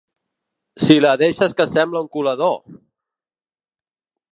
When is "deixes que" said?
1.25-1.69